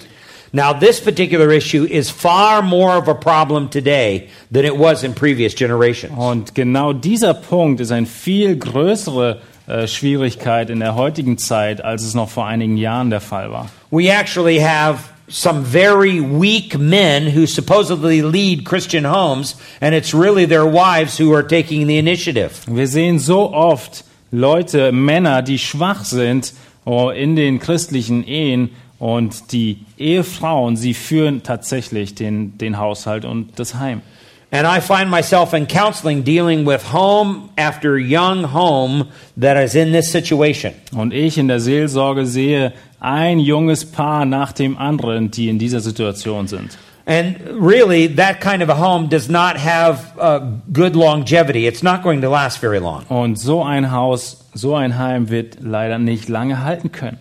[0.52, 5.12] Now, this particular issue is far more of a problem today than it was in
[5.12, 6.16] previous generations.
[6.16, 12.04] Und genau dieser Punkt ist eine viel größere äh, Schwierigkeit in der heutigen Zeit, als
[12.04, 13.68] es noch vor einigen Jahren der Fall war.
[13.90, 20.46] We actually have some very weak men who supposedly lead Christian homes, and it's really
[20.46, 22.64] their wives who are taking the initiative.
[22.66, 26.52] Wir sehen so oft Leute, Männer, die schwach sind
[26.84, 33.58] oh, in den christlichen Ehen und die Ehefrauen, sie führen tatsächlich den, den Haushalt und
[33.58, 34.02] das Heim.
[34.52, 39.90] And I find myself in counseling dealing with home after young home that is in
[39.92, 40.72] this situation.
[40.92, 45.80] Und ich in der Seelsorge sehe ein junges Paar nach dem anderen, die in dieser
[45.80, 46.78] Situation sind.
[47.08, 50.40] And really, that kind of a home does not have uh,
[50.72, 51.66] good longevity.
[51.66, 53.04] It's not going to last very long.
[53.08, 57.18] Und so ein Haus, so ein Heim wird leider nicht lange halten können.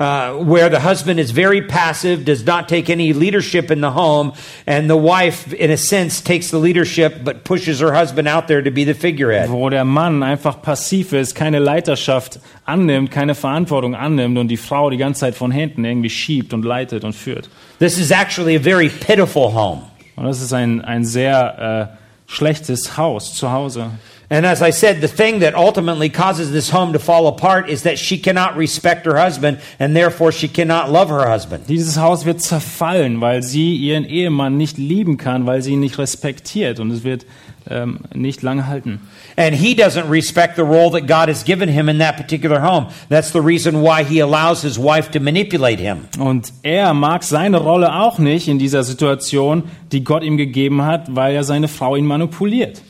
[0.00, 4.32] Uh, where the husband is very passive, does not take any leadership in the home,
[4.66, 8.62] and the wife, in a sense, takes the leadership but pushes her husband out there
[8.62, 9.48] to be the figurehead.
[9.48, 14.90] Wo der Mann einfach passiv ist, keine Leiterschaft annimmt, keine Verantwortung annimmt und die Frau
[14.90, 17.48] die ganze Zeit von hinten irgendwie schiebt und leitet und führt.
[17.78, 19.82] This is actually a very pitiful home.
[20.16, 23.90] Und das ist ein, ein sehr äh, schlechtes Haus zu Hause.
[24.32, 27.82] And as I said, the thing that ultimately causes this home to fall apart is
[27.82, 31.68] that she cannot respect her husband, and therefore she cannot love her husband.
[31.68, 35.98] Dieses Haus wird zerfallen, weil sie ihren Ehemann nicht lieben kann, weil sie ihn nicht
[35.98, 37.26] respektiert und es wird
[37.68, 39.00] ähm, nicht lange halten.
[39.36, 42.86] And he doesn't respect the role that God has given him in that particular home.
[43.10, 46.08] That's the reason why he allows his wife to manipulate him.
[46.18, 51.14] Und er mag seine Rolle auch nicht in dieser Situation, die Gott ihm gegeben hat,
[51.14, 52.80] weil er seine Frau ihn manipuliert.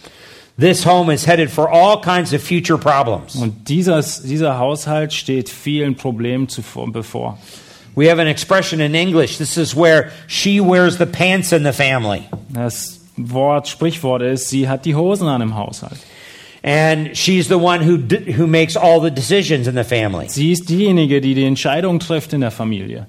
[0.59, 3.37] This home is headed for all kinds of future problems.
[3.37, 7.39] Und dieses, dieser Haushalt steht vielen Problemen zuvor, bevor.
[7.95, 9.39] We have an expression in English.
[9.39, 12.23] This is where she wears the pants in the family.
[12.53, 15.99] Das Wort, Sprichwort ist, sie hat die Hosen an im Haushalt.
[16.63, 17.99] And she's the one who,
[18.37, 20.29] who makes all the decisions in the family.
[20.29, 23.07] Sie ist diejenige, die die Entscheidung trifft in der Familie.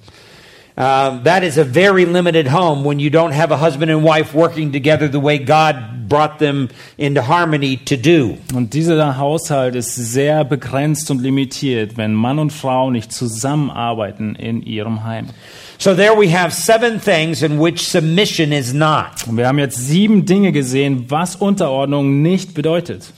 [0.76, 4.34] Uh, that is a very limited home when you don't have a husband and wife
[4.34, 8.38] working together the way God brought them into harmony to do.
[8.56, 14.64] Und dieser Haushalt ist sehr begrenzt und limitiert, wenn Mann und Frau nicht zusammenarbeiten in
[14.64, 15.28] ihrem Heim.
[15.78, 19.28] So there we have seven things in which submission is not.
[19.28, 23.14] Und wir haben jetzt sieben Dinge gesehen, was Unterordnung nicht bedeutet.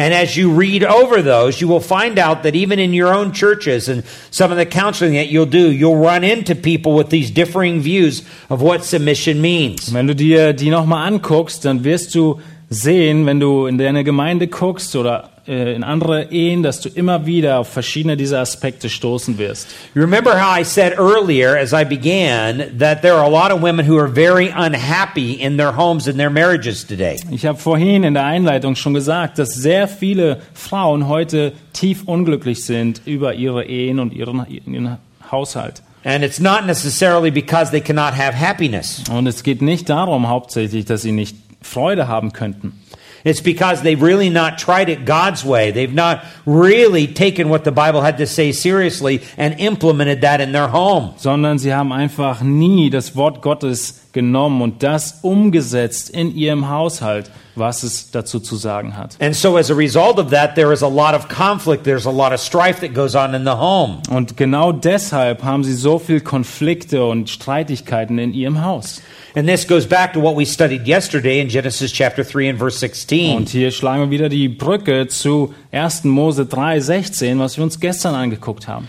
[0.00, 3.32] And as you read over those, you will find out that even in your own
[3.32, 7.30] churches and some of the counseling that you'll do, you'll run into people with these
[7.30, 9.92] differing views of what submission means.
[9.92, 14.46] Wenn du dir die nochmal anguckst, dann wirst du sehen, wenn du in deine Gemeinde
[14.46, 19.68] guckst oder in andere Ehen, dass du immer wieder auf verschiedene dieser Aspekte stoßen wirst.
[19.94, 23.62] You remember how I said earlier as I began that there are a lot of
[23.62, 27.16] women who are very unhappy in their homes and their marriages today.
[27.30, 32.64] Ich habe vorhin in der Einleitung schon gesagt, dass sehr viele Frauen heute tief unglücklich
[32.64, 34.98] sind über ihre Ehen und ihren, ihren
[35.30, 35.82] Haushalt.
[36.04, 39.02] And it's not necessarily because they cannot have happiness.
[39.10, 42.80] Und es geht nicht darum hauptsächlich, dass sie nicht Freude haben könnten.
[43.24, 45.70] It's because they've really not tried it God's way.
[45.70, 50.52] They've not really taken what the Bible had to say seriously and implemented that in
[50.52, 51.14] their home.
[51.16, 57.30] sondern sie haben einfach nie das Wort Gottes genommen und das umgesetzt in ihrem Haushalt,
[57.60, 59.16] was es dazu zu sagen hat.
[59.20, 61.84] And so as a result of that, there is a lot of conflict.
[61.84, 64.02] There's a lot of strife that goes on in the home.
[64.10, 69.00] Und genau deshalb haben sie so viel Konflikte und Streitigkeiten in ihrem Haus.
[69.36, 72.78] And this goes back to what we studied yesterday in Genesis chapter 3 and verse
[72.80, 73.36] 16.
[73.36, 76.04] Und hier schlagen wir wieder die Brücke zu 1.
[76.04, 78.88] Mose 3,16, was wir uns gestern angeguckt haben.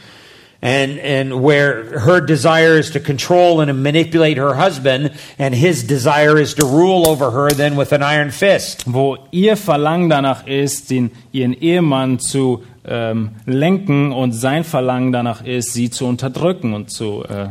[0.61, 6.37] And and where her desire is to control and manipulate her husband and his desire
[6.37, 10.89] is to rule over her then with an iron fist Wo ihr Verlangen danach ist,
[10.89, 16.89] den, ihren Ehemann zu ähm, lenken und sein Verlangen danach ist, sie zu unterdrücken und
[16.91, 17.49] zu, äh,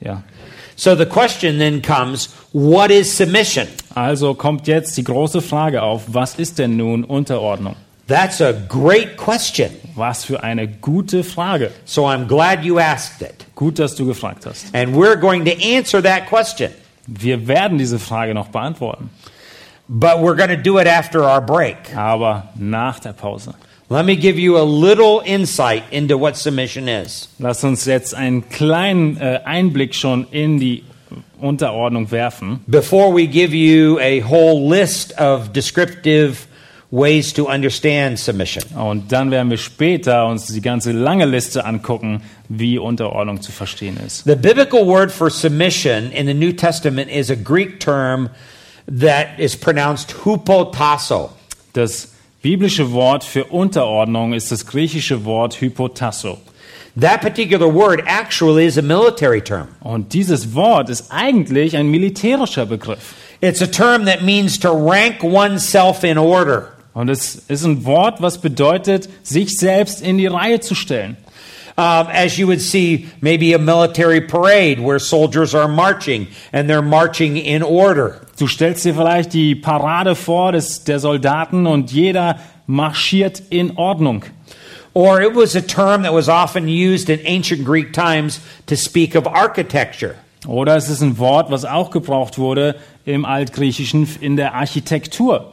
[0.00, 0.22] ja.
[0.76, 6.02] so the question then comes what is submission Also kommt jetzt die große Frage auf,
[6.08, 7.76] was ist denn nun Unterordnung?
[8.06, 9.70] That's a great question.
[9.96, 11.70] Was für eine gute Frage.
[11.84, 13.46] so i'm glad you asked it.
[13.54, 14.66] Gut, dass du gefragt hast.
[14.74, 16.70] and we're going to answer that question.
[17.06, 19.10] Wir werden diese Frage noch beantworten,
[19.88, 21.76] but we're going to do it after our break.
[21.94, 23.54] Aber nach der Pause.
[23.90, 27.28] let me give you a little insight into what submission is.
[27.38, 30.82] Lass uns jetzt einen kleinen äh, Einblick schon in die
[31.38, 36.46] Unterordnung werfen, before we give you a whole list of descriptive
[36.94, 38.62] ways to understand submission.
[38.76, 43.98] Und dann werden wir später uns die ganze lange Liste angucken, wie Unterordnung zu verstehen
[44.06, 44.24] ist.
[44.24, 48.30] The biblical word for submission in the New Testament is a Greek term
[48.86, 51.30] that is pronounced hupotasso.
[51.72, 56.38] Das biblische Wort für Unterordnung ist das griechische Wort hypotasso.
[57.00, 59.66] That particular word actually is a military term.
[59.80, 63.14] Und dieses Wort ist eigentlich ein militärischer Begriff.
[63.40, 66.73] It's a term that means to rank oneself in order.
[66.94, 71.16] Und es ist ein Wort, was bedeutet, sich selbst in die Reihe zu stellen.
[71.76, 76.80] Um, as you would see, maybe a military parade where soldiers are marching and they're
[76.80, 78.20] marching in order.
[78.38, 82.38] Du stellst dir vielleicht die Parade vor des, der Soldaten und jeder
[82.68, 84.24] marschiert in Ordnung.
[84.92, 89.16] Or it was a term that was often used in ancient Greek times to speak
[89.16, 90.14] of architecture.
[90.46, 95.52] Oder es ist ein Wort, was auch gebraucht wurde im Altgriechischen in der Architektur.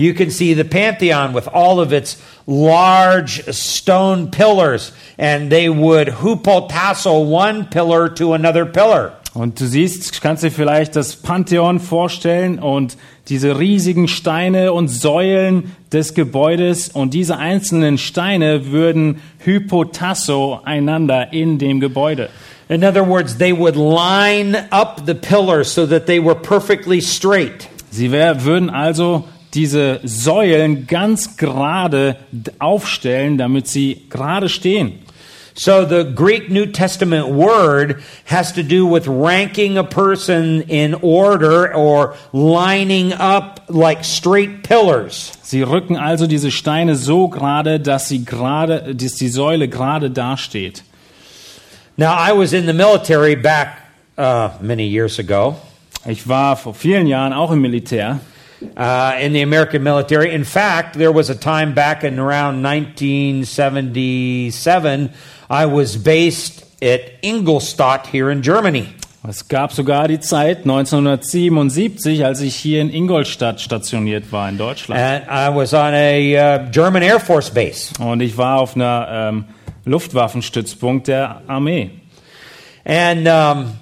[0.00, 6.06] You can see the Pantheon with all of its large stone pillars, and they would
[6.06, 9.14] hupotasso one pillar to another pillar.
[9.34, 12.96] Und du siehst, kannst dir vielleicht das Pantheon vorstellen und
[13.28, 21.58] diese riesigen Steine und Säulen des Gebäudes und diese einzelnen Steine würden hypotasso einander in
[21.58, 22.30] dem Gebäude.
[22.68, 27.68] In other words, they would line up the pillars so that they were perfectly straight.
[27.90, 29.24] Sie wär, würden also
[29.54, 32.16] diese Säulen ganz gerade
[32.58, 35.00] aufstellen, damit sie gerade stehen.
[35.58, 41.74] So the Greek New Testament word has to do with ranking a person in order
[41.74, 45.32] or lining up like straight pillars.
[45.42, 50.84] Sie rücken also diese Steine so gerade, dass sie gerade, dass die Säule gerade dasteht.
[51.96, 53.78] Now I was in the military back
[54.16, 55.56] uh, many years ago.
[56.06, 58.20] Ich war vor vielen Jahren auch im Militär.
[58.76, 60.32] Uh, in the American military.
[60.32, 65.10] In fact, there was a time back in around 1977,
[65.50, 68.88] I was based at Ingolstadt here in Germany.
[69.26, 75.00] Es gab sogar die Zeit 1977, als ich hier in Ingolstadt stationiert war in Deutschland.
[75.00, 77.92] And I was on a uh, German Air Force base.
[78.00, 79.44] Und ich war auf einer ähm,
[79.84, 81.90] Luftwaffenstützpunkt der Armee.
[82.84, 83.72] And um,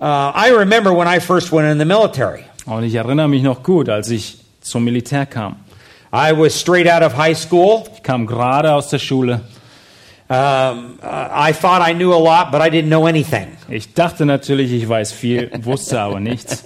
[0.00, 2.44] uh, I remember when I first went in the military.
[2.66, 5.56] Und ich erinnere mich noch gut, als ich zum Militär kam.
[6.12, 7.84] I was straight out of high school.
[7.94, 9.40] Ich kam gerade aus der Schule.
[10.28, 13.48] Um, uh, I thought I knew a lot, but I didn't know anything.
[13.68, 16.64] Ich dachte natürlich, ich weiß viel, wusste aber nichts.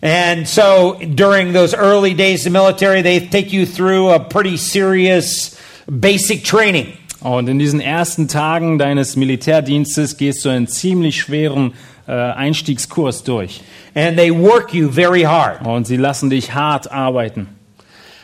[0.00, 4.56] And so during those early days of the military, they take you through a pretty
[4.56, 6.94] serious basic training.
[7.20, 11.72] Und in diesen ersten Tagen deines Militärdienstes gehst du einen ziemlich schweren
[12.06, 13.60] äh, Einstiegskurs durch.
[13.94, 15.66] And they work you very hard.
[15.66, 17.48] Und sie lassen dich hart arbeiten.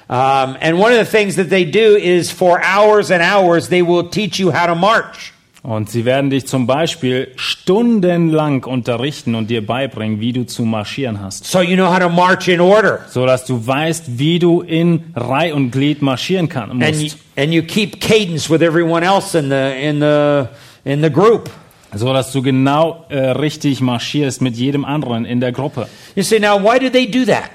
[0.08, 3.80] Um, and one of the things that they do is for hours and hours, they
[3.80, 5.32] will teach you how to march.
[5.62, 11.20] Und sie werden dich zum Beispiel stundenlang unterrichten und dir beibringen, wie du zu marschieren
[11.20, 11.44] hast.
[11.44, 13.00] So you know how to march in order.
[13.08, 17.52] So dass du weißt, wie du in Reih und Glied marschieren kann, And you, and
[17.52, 20.48] you keep cadence with everyone else in the, in the,
[20.84, 21.50] in the group.
[21.94, 25.88] So dass du genau äh, richtig marschierst mit jedem anderen in der Gruppe.
[26.14, 27.50] You say, now, why do they do that?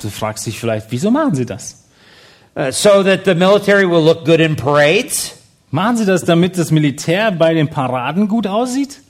[0.00, 1.84] Du fragst dich vielleicht, wieso machen sie das?
[2.56, 5.34] Uh, so that the military will look good in parades?
[5.70, 9.00] Machen sie das, damit das Militär bei den Paraden gut aussieht?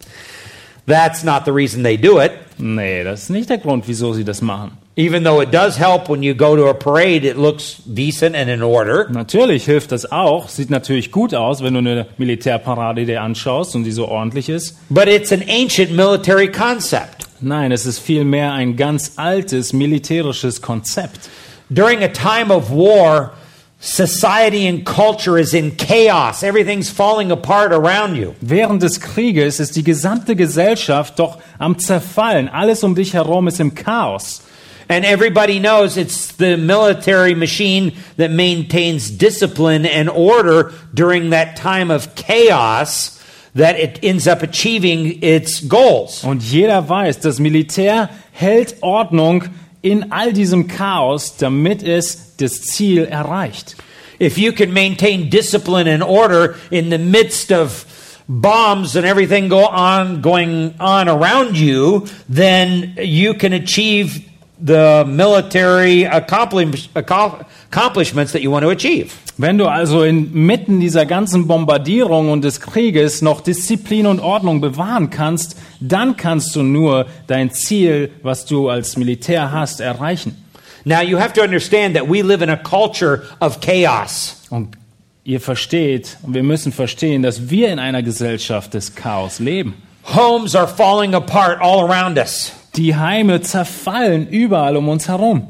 [0.86, 2.32] That's not the reason they do it.
[2.59, 4.72] Nee, das ist nicht der Grund, wieso sie das machen.
[5.01, 8.51] Even though it does help when you go to a parade, it looks decent and
[8.51, 9.09] in order.
[9.09, 10.51] Natürlich hilft das auch.
[10.51, 14.76] Sieht natürlich gut aus, wenn du eine Militärparade dir anschaust und die so ordentlich ist.
[14.90, 17.24] But it's an ancient military concept.
[17.40, 21.30] Nein, es ist vielmehr ein ganz altes militärisches Konzept.
[21.70, 23.32] During a time of war,
[23.80, 26.42] society and culture is in chaos.
[26.42, 28.34] Everything's falling apart around you.
[28.42, 32.51] Während des Krieges ist die gesamte Gesellschaft doch am Zerfallen.
[32.51, 34.42] Alles um dich herum ist im Chaos.
[34.91, 41.93] And everybody knows it's the military machine that maintains discipline and order during that time
[41.93, 43.16] of chaos
[43.55, 46.24] that it ends up achieving its goals.
[46.24, 49.45] Und jeder weiß, das Militär hält Ordnung
[49.80, 53.76] in all diesem Chaos, damit es das Ziel erreicht.
[54.18, 57.86] If you can maintain discipline and order in the midst of
[58.28, 64.30] bombs and everything go on going on around you, then you can achieve
[64.64, 69.12] the military accomplish, accom- accomplishments that you want to achieve.
[69.38, 75.08] Wenn du also inmitten dieser ganzen Bombardierung und des Krieges noch Disziplin und Ordnung bewahren
[75.08, 80.36] kannst, dann kannst du nur dein Ziel, was du als Militär hast, erreichen.
[80.84, 84.36] Now you have to understand that we live in a culture of chaos.
[84.50, 84.76] Und
[85.24, 89.74] ihr versteht, und wir müssen verstehen, dass wir in einer Gesellschaft des Chaos leben.
[90.14, 92.52] Homes are falling apart all around us.
[92.77, 95.49] Die Heime zerfallen überall um uns herum.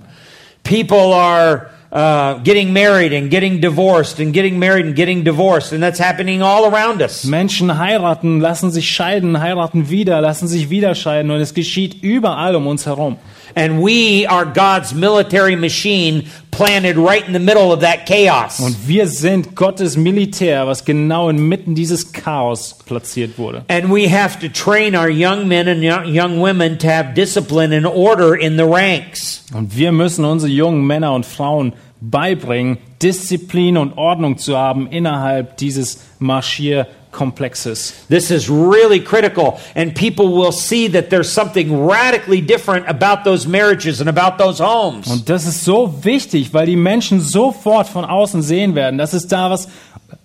[0.62, 5.82] People are uh, getting married and getting divorced and getting married and getting divorced, and
[5.82, 7.24] that's happening all around us.
[7.24, 12.54] Menschen heiraten, lassen sich scheiden, heiraten wieder, lassen sich wieder scheiden und es geschieht überall
[12.56, 13.16] um uns herum.
[13.56, 16.24] And we are God's military machine
[16.60, 18.60] planted right in the middle of that chaos.
[18.60, 23.64] Und wir sind Gottes Militär, was genau inmitten dieses Chaos platziert wurde.
[23.68, 27.86] And we have to train our young men and young women to have discipline and
[27.86, 29.44] order in the ranks.
[29.54, 35.56] Und wir müssen unsere jungen Männer und Frauen beibringen, Disziplin und Ordnung zu haben innerhalb
[35.56, 36.04] dieses
[37.10, 38.06] Marschierkomplexes.
[38.08, 43.46] This is really critical, and people will see that there's something radically different about those
[43.46, 45.08] marriages and about those homes.
[45.08, 49.26] Und das ist so wichtig, weil die Menschen sofort von außen sehen werden, dass es
[49.26, 49.68] da was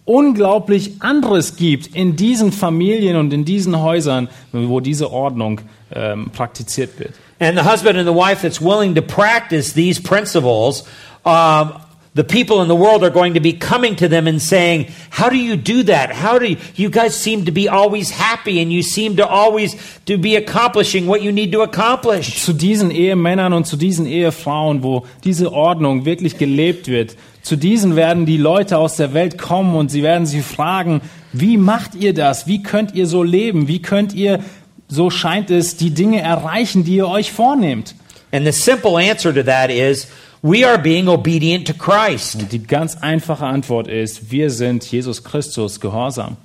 [0.05, 5.61] unglaublich anderes gibt in diesen Familien und in diesen Häusern, wo diese Ordnung
[5.93, 7.13] ähm, praktiziert wird.
[7.39, 10.85] And the husband and the wife that's willing to practice these principles,
[11.25, 11.73] um,
[12.15, 15.29] the people in the world are going to be coming to them and saying, How
[15.29, 16.13] do you do that?
[16.13, 19.75] How do you, you guys seem to be always happy and you seem to always
[20.05, 22.41] to be accomplishing what you need to accomplish?
[22.41, 27.97] Zu diesen Ehemännern und zu diesen Ehefrauen, wo diese Ordnung wirklich gelebt wird, zu diesen
[27.97, 31.01] werden die Leute aus der Welt kommen und sie werden sie fragen,
[31.33, 32.47] wie macht ihr das?
[32.47, 33.67] Wie könnt ihr so leben?
[33.67, 34.39] Wie könnt ihr,
[34.87, 37.93] so scheint es, die Dinge erreichen, die ihr euch vornehmt?
[38.31, 40.07] And the simple answer to that is,
[40.45, 42.35] we are being obedient to Christ.
[42.35, 46.37] Und die ganz einfache Antwort ist, wir sind Jesus Christus gehorsam.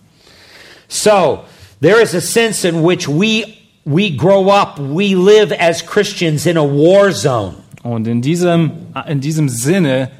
[0.89, 1.41] So,
[1.83, 3.45] there is a sense in which we
[3.85, 7.57] we grow up, we live as Christians in a war zone.
[7.83, 8.73] Und in diesem,
[9.07, 10.11] in diesem Sinne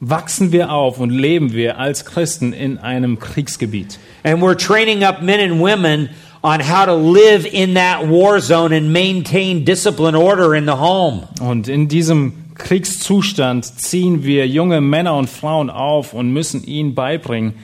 [0.00, 3.98] wachsen wir auf und leben wir als Christen in einem Kriegsgebiet.
[4.24, 6.08] And we're training up men and women
[6.42, 11.28] on how to live in that war zone and maintain discipline order in the home.
[11.40, 17.54] Und in diesem Kriegszustand ziehen wir junge Männer und Frauen auf und müssen ihnen beibringen,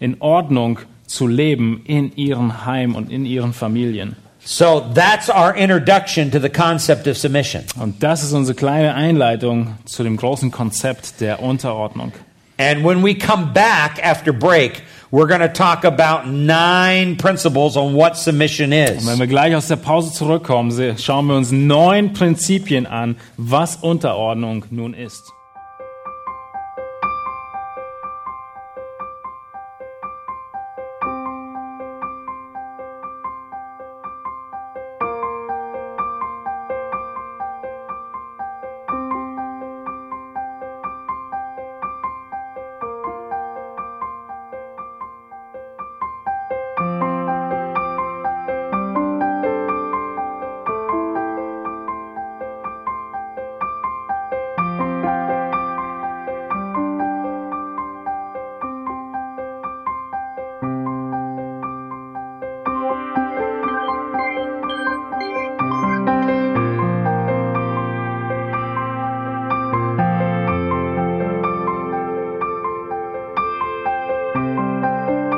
[0.00, 4.16] in Ordnung zu leben in ihrem Heim und in ihren Familien.
[4.44, 7.64] So that's our introduction to the concept of submission.
[7.78, 12.12] Und das ist unsere kleine Einleitung zu dem großen Konzept der Unterordnung.
[12.58, 17.94] And when we come back after break, we're going to talk about nine principles on
[17.94, 19.02] what submission is.
[19.02, 23.76] Und wenn wir gleich aus der Pause zurückkommen, schauen wir uns neun Prinzipien an, was
[23.76, 25.32] Unterordnung nun ist.